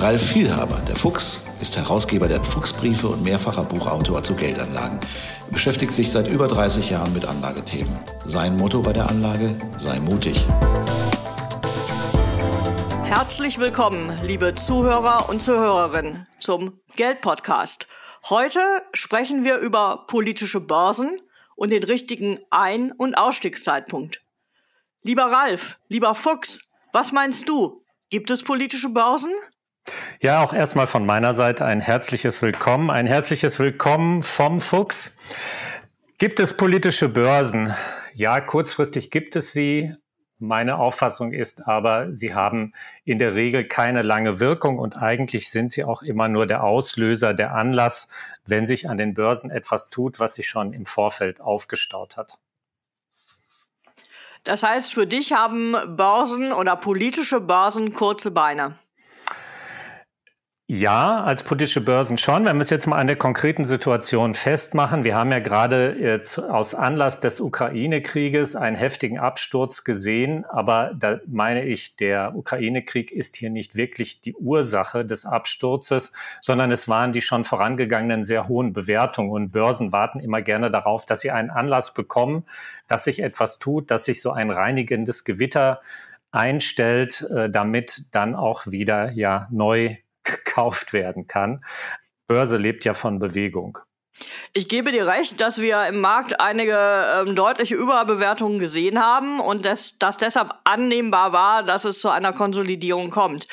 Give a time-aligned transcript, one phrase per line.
[0.00, 5.00] Ralf Vielhaber, der Fuchs, ist Herausgeber der Fuchsbriefe und mehrfacher Buchautor zu Geldanlagen.
[5.00, 7.98] Er beschäftigt sich seit über 30 Jahren mit Anlagethemen.
[8.24, 10.46] Sein Motto bei der Anlage, sei mutig.
[13.06, 17.88] Herzlich willkommen, liebe Zuhörer und Zuhörerinnen, zum Geldpodcast.
[18.28, 18.60] Heute
[18.92, 21.20] sprechen wir über politische Börsen
[21.56, 24.22] und den richtigen Ein- und Ausstiegszeitpunkt.
[25.02, 27.82] Lieber Ralf, lieber Fuchs, was meinst du?
[28.10, 29.32] Gibt es politische Börsen?
[30.20, 35.14] Ja, auch erstmal von meiner Seite ein herzliches Willkommen, ein herzliches Willkommen vom Fuchs.
[36.18, 37.74] Gibt es politische Börsen?
[38.14, 39.94] Ja, kurzfristig gibt es sie.
[40.40, 42.72] Meine Auffassung ist aber, sie haben
[43.04, 47.34] in der Regel keine lange Wirkung und eigentlich sind sie auch immer nur der Auslöser,
[47.34, 48.08] der Anlass,
[48.46, 52.38] wenn sich an den Börsen etwas tut, was sich schon im Vorfeld aufgestaut hat.
[54.44, 58.76] Das heißt, für dich haben Börsen oder politische Börsen kurze Beine.
[60.70, 62.44] Ja, als politische Börsen schon.
[62.44, 66.20] Wenn wir es jetzt mal an der konkreten Situation festmachen, wir haben ja gerade äh,
[66.42, 73.36] aus Anlass des Ukraine-Krieges einen heftigen Absturz gesehen, aber da meine ich, der Ukraine-Krieg ist
[73.36, 78.74] hier nicht wirklich die Ursache des Absturzes, sondern es waren die schon vorangegangenen sehr hohen
[78.74, 82.44] Bewertungen und Börsen warten immer gerne darauf, dass sie einen Anlass bekommen,
[82.86, 85.80] dass sich etwas tut, dass sich so ein reinigendes Gewitter
[86.30, 89.96] einstellt, äh, damit dann auch wieder ja neu
[90.36, 91.64] gekauft werden kann.
[92.26, 93.78] Börse lebt ja von Bewegung.
[94.52, 96.76] Ich gebe dir recht, dass wir im Markt einige
[97.20, 102.32] ähm, deutliche Überbewertungen gesehen haben und dass das deshalb annehmbar war, dass es zu einer
[102.32, 103.46] Konsolidierung kommt.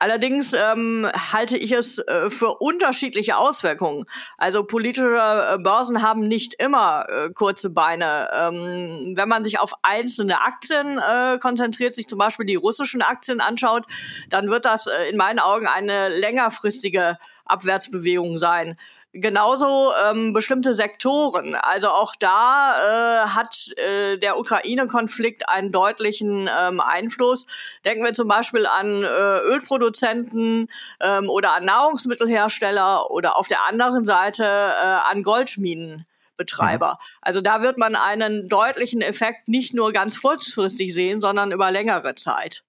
[0.00, 4.04] Allerdings ähm, halte ich es äh, für unterschiedliche Auswirkungen.
[4.36, 8.30] Also politische äh, Börsen haben nicht immer äh, kurze Beine.
[8.32, 13.40] Ähm, wenn man sich auf einzelne Aktien äh, konzentriert, sich zum Beispiel die russischen Aktien
[13.40, 13.86] anschaut,
[14.30, 18.78] dann wird das äh, in meinen Augen eine längerfristige Abwärtsbewegung sein.
[19.20, 21.54] Genauso ähm, bestimmte Sektoren.
[21.54, 27.46] Also auch da äh, hat äh, der Ukraine-Konflikt einen deutlichen ähm, Einfluss.
[27.84, 30.68] Denken wir zum Beispiel an äh, Ölproduzenten
[31.00, 36.92] ähm, oder an Nahrungsmittelhersteller oder auf der anderen Seite äh, an Goldminenbetreiber.
[36.92, 37.18] Mhm.
[37.20, 42.14] Also da wird man einen deutlichen Effekt nicht nur ganz kurzfristig sehen, sondern über längere
[42.14, 42.62] Zeit.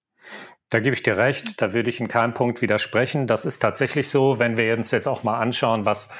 [0.70, 3.26] Da gebe ich dir recht, da würde ich in keinem Punkt widersprechen.
[3.26, 6.10] Das ist tatsächlich so, wenn wir uns jetzt auch mal anschauen, was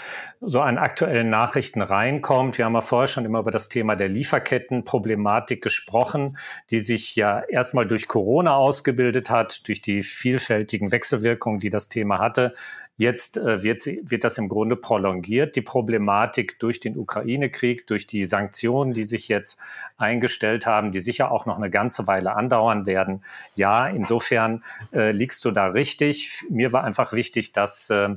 [0.41, 2.59] so an aktuellen Nachrichten reinkommt.
[2.59, 6.37] Wir haben ja vorher schon immer über das Thema der Lieferkettenproblematik gesprochen,
[6.71, 12.19] die sich ja erstmal durch Corona ausgebildet hat, durch die vielfältigen Wechselwirkungen, die das Thema
[12.19, 12.53] hatte.
[13.00, 18.06] Jetzt äh, wird, sie, wird das im Grunde prolongiert, die Problematik durch den Ukraine-Krieg, durch
[18.06, 19.59] die Sanktionen, die sich jetzt
[19.97, 23.25] eingestellt haben, die sicher auch noch eine ganze Weile andauern werden.
[23.56, 24.62] Ja, insofern
[24.93, 26.44] äh, liegst du da richtig.
[26.50, 28.11] Mir war einfach wichtig, dass äh,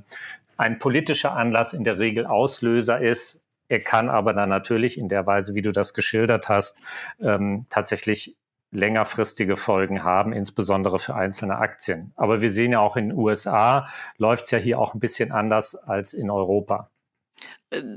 [0.57, 3.41] ein politischer Anlass in der Regel Auslöser ist.
[3.69, 6.81] Er kann aber dann natürlich in der Weise, wie du das geschildert hast,
[7.21, 8.35] ähm, tatsächlich
[8.73, 12.11] längerfristige Folgen haben, insbesondere für einzelne Aktien.
[12.15, 15.31] Aber wir sehen ja auch in den USA läuft es ja hier auch ein bisschen
[15.31, 16.89] anders als in Europa.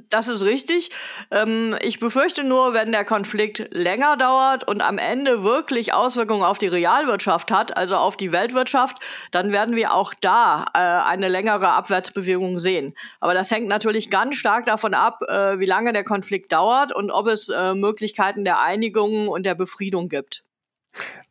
[0.09, 0.91] Das ist richtig.
[1.31, 6.57] Ähm, ich befürchte nur, wenn der Konflikt länger dauert und am Ende wirklich Auswirkungen auf
[6.57, 8.97] die Realwirtschaft hat, also auf die Weltwirtschaft,
[9.33, 12.95] dann werden wir auch da äh, eine längere Abwärtsbewegung sehen.
[13.21, 17.11] Aber das hängt natürlich ganz stark davon ab, äh, wie lange der Konflikt dauert und
[17.11, 20.46] ob es äh, Möglichkeiten der Einigung und der Befriedung gibt.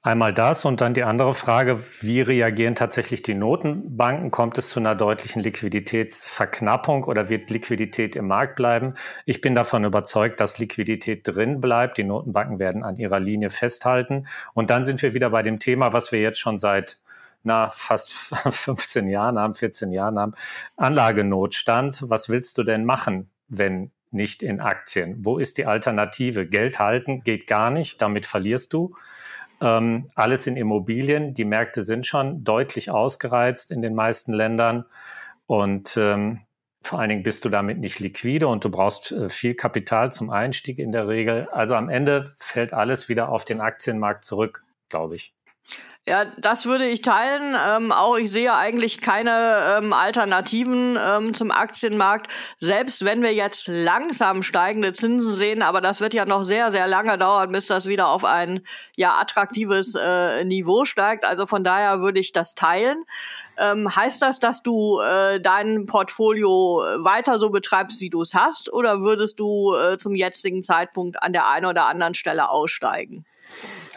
[0.05, 4.29] Einmal das und dann die andere Frage, wie reagieren tatsächlich die Notenbanken?
[4.29, 8.93] Kommt es zu einer deutlichen Liquiditätsverknappung oder wird Liquidität im Markt bleiben?
[9.25, 11.97] Ich bin davon überzeugt, dass Liquidität drin bleibt.
[11.97, 14.27] Die Notenbanken werden an ihrer Linie festhalten.
[14.53, 16.99] Und dann sind wir wieder bei dem Thema, was wir jetzt schon seit
[17.41, 18.13] na, fast
[18.49, 20.33] 15 Jahren haben, 14 Jahren haben,
[20.75, 22.03] Anlagenotstand.
[22.09, 25.25] Was willst du denn machen, wenn nicht in Aktien?
[25.25, 26.45] Wo ist die Alternative?
[26.45, 28.95] Geld halten geht gar nicht, damit verlierst du.
[29.61, 31.33] Ähm, alles in Immobilien.
[31.33, 34.85] Die Märkte sind schon deutlich ausgereizt in den meisten Ländern.
[35.47, 36.41] Und ähm,
[36.81, 40.29] vor allen Dingen bist du damit nicht liquide und du brauchst äh, viel Kapital zum
[40.29, 41.47] Einstieg in der Regel.
[41.51, 45.34] Also am Ende fällt alles wieder auf den Aktienmarkt zurück, glaube ich.
[46.07, 47.55] Ja, das würde ich teilen.
[47.67, 52.27] Ähm, auch ich sehe eigentlich keine ähm, Alternativen ähm, zum Aktienmarkt,
[52.59, 55.63] selbst wenn wir jetzt langsam steigende Zinsen sehen.
[55.63, 58.61] Aber das wird ja noch sehr, sehr lange dauern, bis das wieder auf ein
[58.95, 61.25] ja attraktives äh, Niveau steigt.
[61.25, 63.03] Also von daher würde ich das teilen.
[63.57, 68.71] Ähm, heißt das, dass du äh, dein Portfolio weiter so betreibst, wie du es hast,
[68.71, 73.25] oder würdest du äh, zum jetzigen Zeitpunkt an der einen oder anderen Stelle aussteigen?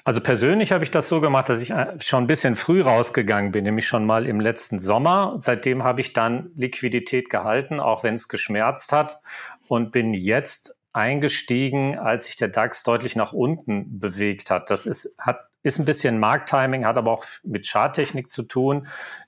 [0.09, 3.53] Also persönlich habe ich das so gemacht, dass ich äh, schon ein bisschen früh rausgegangen
[3.53, 5.35] bin, nämlich schon mal im letzten Sommer.
[5.39, 9.21] Seitdem habe ich dann Liquidität gehalten, auch wenn es geschmerzt hat
[9.67, 14.71] und bin jetzt eingestiegen, als sich der DAX deutlich nach unten bewegt hat.
[14.71, 18.87] Das ist, hat, ist ein bisschen Markttiming, hat aber auch mit Charttechnik zu tun.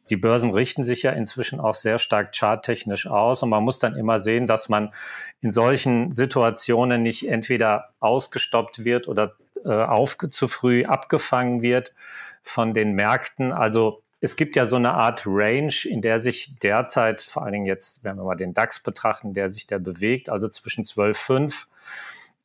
[0.09, 3.97] Die Börsen richten sich ja inzwischen auch sehr stark charttechnisch aus und man muss dann
[3.97, 4.95] immer sehen, dass man
[5.43, 9.37] in solchen Situationen nicht entweder ausgestoppt wird oder
[9.69, 11.93] auf, zu früh abgefangen wird
[12.43, 13.53] von den Märkten.
[13.53, 17.67] Also es gibt ja so eine Art Range, in der sich derzeit, vor allen Dingen
[17.67, 21.67] jetzt, wenn wir mal den DAX betrachten, der sich der bewegt, also zwischen 12,5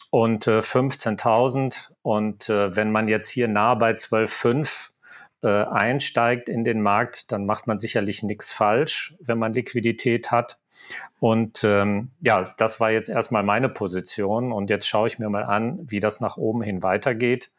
[0.10, 1.92] und äh, 15.000.
[2.02, 4.92] Und äh, wenn man jetzt hier nah bei 12,5
[5.46, 10.58] äh, einsteigt in den Markt, dann macht man sicherlich nichts falsch, wenn man Liquidität hat.
[11.20, 14.52] Und ähm, ja, das war jetzt erstmal meine Position.
[14.52, 17.52] Und jetzt schaue ich mir mal an, wie das nach oben hin weitergeht.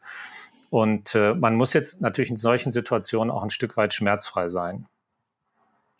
[0.69, 4.85] Und äh, man muss jetzt natürlich in solchen Situationen auch ein Stück weit schmerzfrei sein.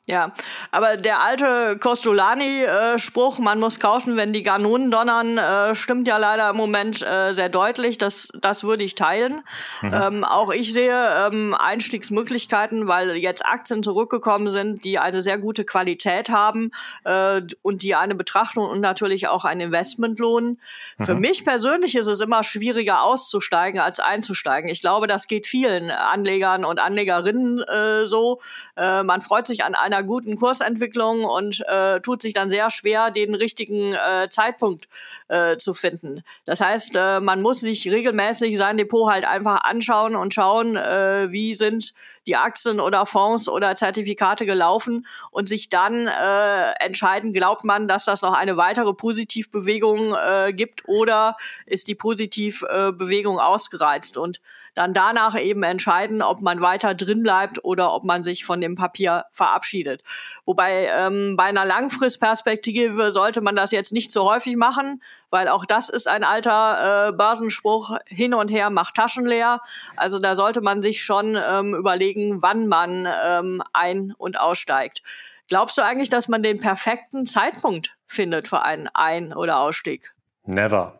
[0.10, 0.32] Ja,
[0.72, 6.50] aber der alte Costolani-Spruch, man muss kaufen, wenn die Ganonen donnern, äh, stimmt ja leider
[6.50, 7.98] im Moment äh, sehr deutlich.
[7.98, 9.42] Das, das würde ich teilen.
[9.82, 9.94] Mhm.
[9.94, 15.66] Ähm, auch ich sehe ähm, Einstiegsmöglichkeiten, weil jetzt Aktien zurückgekommen sind, die eine sehr gute
[15.66, 16.72] Qualität haben
[17.04, 20.62] äh, und die eine Betrachtung und natürlich auch ein Investment lohnen.
[21.00, 21.04] Mhm.
[21.04, 24.70] Für mich persönlich ist es immer schwieriger auszusteigen als einzusteigen.
[24.70, 28.40] Ich glaube, das geht vielen Anlegern und Anlegerinnen äh, so.
[28.78, 32.70] Äh, man freut sich an einer einer guten Kursentwicklung und äh, tut sich dann sehr
[32.72, 34.88] schwer, den richtigen äh, Zeitpunkt
[35.28, 36.24] äh, zu finden.
[36.46, 41.32] Das heißt, äh, man muss sich regelmäßig sein Depot halt einfach anschauen und schauen, äh,
[41.32, 41.94] wie sind
[42.28, 48.06] die Aktien oder Fonds oder Zertifikate gelaufen und sich dann äh, entscheiden, glaubt man, dass
[48.06, 54.42] das noch eine weitere Positivbewegung äh, gibt oder ist die Positivbewegung ausgereizt und
[54.78, 58.76] dann danach eben entscheiden, ob man weiter drin bleibt oder ob man sich von dem
[58.76, 60.04] Papier verabschiedet.
[60.46, 65.02] Wobei ähm, bei einer Langfristperspektive sollte man das jetzt nicht so häufig machen,
[65.32, 69.62] weil auch das ist ein alter äh, Börsenspruch, hin und her macht Taschen leer.
[69.96, 75.04] Also da sollte man sich schon ähm, überlegen, wann man ähm, ein- und aussteigt.
[75.48, 80.14] Glaubst du eigentlich, dass man den perfekten Zeitpunkt findet für einen Ein- oder Ausstieg?
[80.46, 81.00] Never.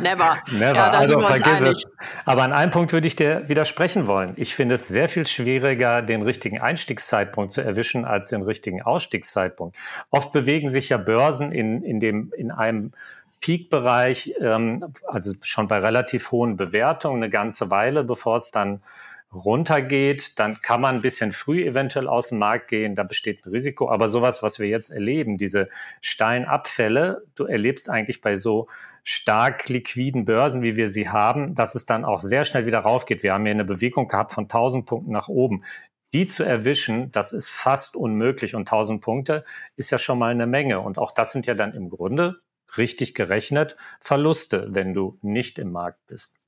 [0.00, 0.38] Never.
[0.52, 0.74] Never.
[0.74, 1.84] Ja, also vergiss es.
[2.24, 4.32] Aber an einem Punkt würde ich dir widersprechen wollen.
[4.36, 9.76] Ich finde es sehr viel schwieriger, den richtigen Einstiegszeitpunkt zu erwischen, als den richtigen Ausstiegszeitpunkt.
[10.10, 12.92] Oft bewegen sich ja Börsen in, in, dem, in einem
[13.40, 18.82] Peak-Bereich, ähm, also schon bei relativ hohen Bewertungen, eine ganze Weile, bevor es dann
[19.32, 23.50] runtergeht, dann kann man ein bisschen früh eventuell aus dem Markt gehen, da besteht ein
[23.50, 23.90] Risiko.
[23.90, 25.68] Aber sowas, was wir jetzt erleben, diese
[26.00, 28.68] steilen Abfälle, du erlebst eigentlich bei so
[29.04, 33.22] stark liquiden Börsen, wie wir sie haben, dass es dann auch sehr schnell wieder raufgeht.
[33.22, 35.64] Wir haben hier eine Bewegung gehabt von 1000 Punkten nach oben.
[36.12, 38.54] Die zu erwischen, das ist fast unmöglich.
[38.56, 39.44] Und 1000 Punkte
[39.76, 40.80] ist ja schon mal eine Menge.
[40.80, 42.40] Und auch das sind ja dann im Grunde
[42.76, 46.39] richtig gerechnet Verluste, wenn du nicht im Markt bist.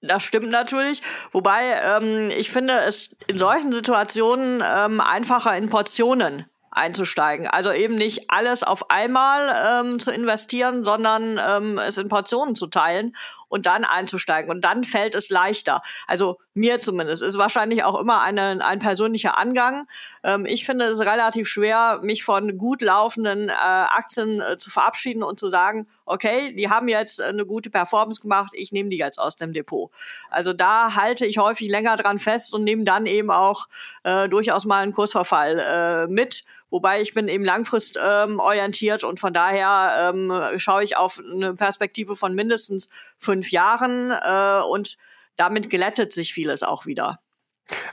[0.00, 1.02] Das stimmt natürlich.
[1.32, 7.48] Wobei ähm, ich finde es in solchen Situationen ähm, einfacher in Portionen einzusteigen.
[7.48, 12.68] Also eben nicht alles auf einmal ähm, zu investieren, sondern ähm, es in Portionen zu
[12.68, 13.16] teilen
[13.48, 14.50] und dann einzusteigen.
[14.50, 15.82] Und dann fällt es leichter.
[16.06, 17.22] Also mir zumindest.
[17.22, 19.86] Ist wahrscheinlich auch immer eine, ein persönlicher Angang.
[20.22, 25.22] Ähm, ich finde es relativ schwer, mich von gut laufenden äh, Aktien äh, zu verabschieden
[25.22, 29.18] und zu sagen, okay, die haben jetzt eine gute Performance gemacht, ich nehme die jetzt
[29.18, 29.90] aus dem Depot.
[30.30, 33.68] Also da halte ich häufig länger dran fest und nehme dann eben auch
[34.02, 36.44] äh, durchaus mal einen Kursverfall äh, mit.
[36.70, 41.54] Wobei ich bin eben langfrist ähm, orientiert und von daher ähm, schaue ich auf eine
[41.54, 44.96] Perspektive von mindestens fünf Jahren äh, und
[45.36, 47.20] damit glättet sich vieles auch wieder.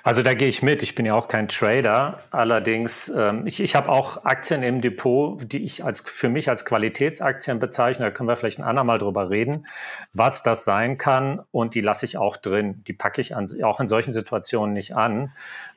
[0.04, 0.84] Also da gehe ich mit.
[0.84, 2.24] Ich bin ja auch kein Trader.
[2.32, 6.64] Allerdings, ähm, ich, ich habe auch Aktien im Depot, die ich als für mich als
[6.64, 8.06] Qualitätsaktien bezeichne.
[8.06, 9.68] Da können wir vielleicht ein andermal drüber reden,
[10.14, 11.42] was das sein kann.
[11.52, 12.84] Und die lasse ich auch drin.
[12.88, 15.34] Die packe ich an, auch in solchen Situationen nicht an.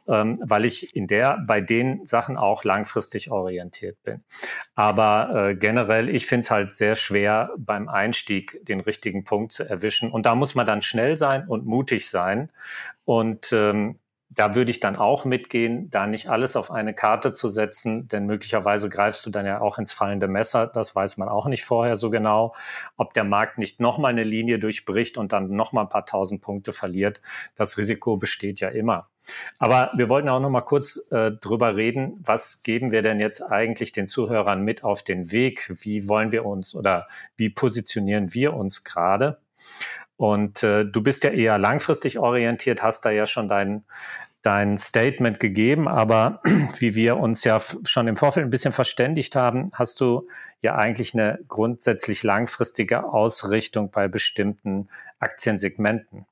[0.09, 4.25] Ähm, weil ich in der bei den Sachen auch langfristig orientiert bin.
[4.75, 9.69] Aber äh, generell, ich finde es halt sehr schwer beim Einstieg den richtigen Punkt zu
[9.69, 10.11] erwischen.
[10.11, 12.51] Und da muss man dann schnell sein und mutig sein.
[13.05, 13.99] Und ähm,
[14.31, 18.27] da würde ich dann auch mitgehen, da nicht alles auf eine Karte zu setzen, denn
[18.27, 20.67] möglicherweise greifst du dann ja auch ins fallende Messer.
[20.67, 22.55] Das weiß man auch nicht vorher so genau,
[22.97, 26.73] ob der Markt nicht nochmal eine Linie durchbricht und dann nochmal ein paar tausend Punkte
[26.73, 27.23] verliert.
[27.55, 29.09] Das Risiko besteht ja immer.
[29.59, 33.93] Aber wir wollten auch nochmal kurz äh, drüber reden, was geben wir denn jetzt eigentlich
[33.93, 35.71] den Zuhörern mit auf den Weg?
[35.83, 39.39] Wie wollen wir uns oder wie positionieren wir uns gerade?
[40.19, 43.85] Und äh, du bist ja eher langfristig orientiert, hast da ja schon dein,
[44.43, 46.43] dein Statement gegeben, aber
[46.81, 50.27] wie wir uns ja schon im Vorfeld ein bisschen verständigt haben, hast du
[50.61, 54.89] ja eigentlich eine grundsätzlich langfristige Ausrichtung bei bestimmten
[55.21, 56.27] Aktiensegmenten.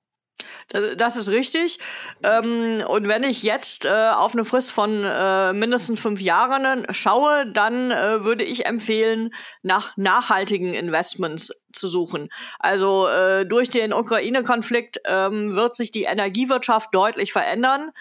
[0.96, 1.78] Das ist richtig.
[2.24, 7.46] Ähm, und wenn ich jetzt äh, auf eine Frist von äh, mindestens fünf Jahren schaue,
[7.52, 9.30] dann äh, würde ich empfehlen,
[9.62, 12.30] nach nachhaltigen Investments zu suchen.
[12.58, 13.06] Also
[13.46, 17.92] durch den Ukraine-Konflikt ähm, wird sich die Energiewirtschaft deutlich verändern.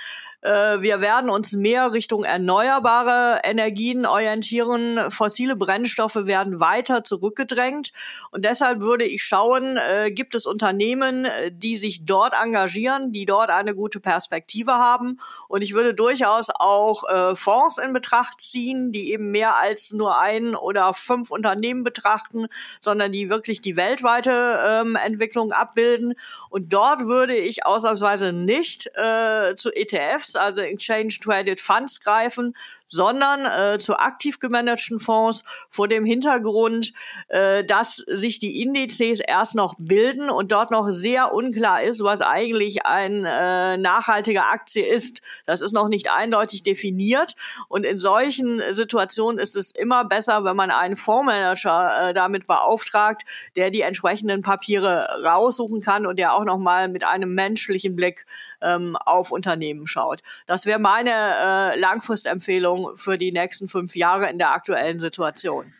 [0.45, 5.09] Äh, wir werden uns mehr Richtung erneuerbare Energien orientieren.
[5.09, 7.91] Fossile Brennstoffe werden weiter zurückgedrängt.
[8.29, 13.25] Und deshalb würde ich schauen, äh, gibt es Unternehmen, äh, die sich dort engagieren, die
[13.25, 15.19] dort eine gute Perspektive haben.
[15.47, 17.03] Und ich würde durchaus auch
[17.35, 22.47] Fonds in Betracht ziehen, die eben mehr als nur ein oder fünf Unternehmen betrachten,
[22.79, 26.13] sondern die wirklich die weltweite ähm, Entwicklung abbilden.
[26.49, 32.55] Und dort würde ich ausnahmsweise nicht äh, zu ETFs also Exchange Traded Funds greifen,
[32.87, 36.93] sondern äh, zu aktiv gemanagten Fonds vor dem Hintergrund,
[37.27, 42.21] äh, dass sich die Indizes erst noch bilden und dort noch sehr unklar ist, was
[42.21, 45.21] eigentlich ein äh, nachhaltiger Aktie ist.
[45.45, 47.35] Das ist noch nicht eindeutig definiert
[47.67, 53.23] und in solchen Situationen ist es immer besser, wenn man einen Fondsmanager äh, damit beauftragt,
[53.55, 58.25] der die entsprechenden Papiere raussuchen kann und der auch noch mal mit einem menschlichen Blick
[58.61, 60.21] ähm, auf Unternehmen schaut.
[60.45, 65.73] Das wäre meine äh, Langfristempfehlung für die nächsten fünf Jahre in der aktuellen Situation.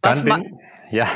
[0.00, 0.58] Dann bin,
[0.90, 1.06] ja.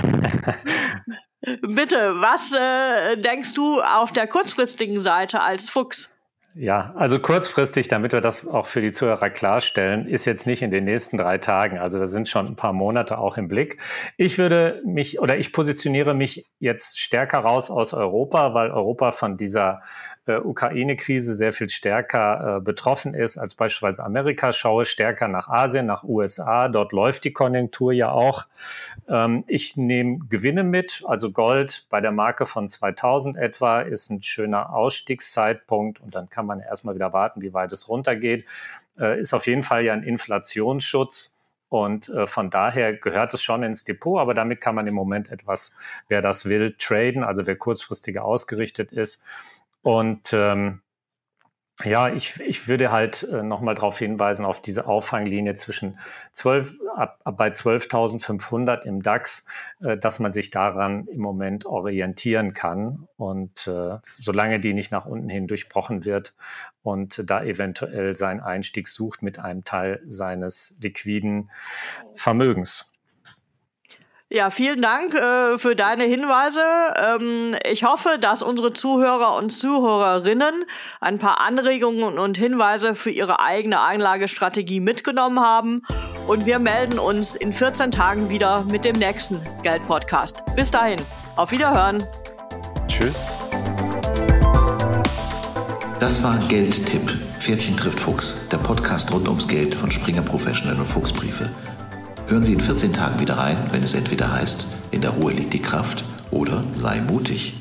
[1.41, 6.11] Bitte, was äh, denkst du auf der kurzfristigen Seite als Fuchs?
[6.61, 10.73] Ja, also kurzfristig, damit wir das auch für die Zuhörer klarstellen, ist jetzt nicht in
[10.73, 11.79] den nächsten drei Tagen.
[11.79, 13.79] Also da sind schon ein paar Monate auch im Blick.
[14.17, 19.37] Ich würde mich oder ich positioniere mich jetzt stärker raus aus Europa, weil Europa von
[19.37, 19.83] dieser
[20.37, 24.53] Ukraine-Krise sehr viel stärker äh, betroffen ist als beispielsweise Amerika.
[24.53, 26.69] Schaue stärker nach Asien, nach USA.
[26.69, 28.47] Dort läuft die Konjunktur ja auch.
[29.09, 31.03] Ähm, ich nehme Gewinne mit.
[31.07, 36.47] Also Gold bei der Marke von 2000 etwa ist ein schöner Ausstiegszeitpunkt und dann kann
[36.47, 38.45] man erstmal wieder warten, wie weit es runtergeht.
[38.99, 41.35] Äh, ist auf jeden Fall ja ein Inflationsschutz.
[41.71, 45.31] Und äh, von daher gehört es schon ins Depot, aber damit kann man im Moment
[45.31, 45.75] etwas,
[46.09, 49.23] wer das will, traden, also wer kurzfristiger ausgerichtet ist.
[49.83, 50.83] Und ähm,
[51.85, 55.99] ja, ich, ich würde halt äh, nochmal darauf hinweisen, auf diese Auffanglinie zwischen
[56.33, 59.45] 12, ab, ab bei 12.500 im DAX,
[59.81, 63.07] äh, dass man sich daran im Moment orientieren kann.
[63.17, 66.35] Und äh, solange die nicht nach unten hin durchbrochen wird
[66.83, 71.51] und da eventuell seinen Einstieg sucht mit einem Teil seines liquiden
[72.13, 72.91] Vermögens.
[74.31, 76.61] Ja, vielen Dank äh, für deine Hinweise.
[77.03, 80.67] Ähm, ich hoffe, dass unsere Zuhörer und Zuhörerinnen
[81.01, 85.81] ein paar Anregungen und Hinweise für ihre eigene Anlagestrategie mitgenommen haben.
[86.27, 90.43] Und wir melden uns in 14 Tagen wieder mit dem nächsten Geld-Podcast.
[90.55, 91.01] Bis dahin,
[91.37, 92.05] auf Wiederhören.
[92.87, 93.31] Tschüss.
[96.01, 97.11] Das war Geldtipp.
[97.39, 101.49] Pferdchen trifft Fuchs, der Podcast rund ums Geld von Springer Professional und Fuchsbriefe.
[102.29, 105.55] Hören Sie in 14 Tagen wieder rein, wenn es entweder heißt, in der Ruhe liegt
[105.55, 107.55] die Kraft oder sei mutig.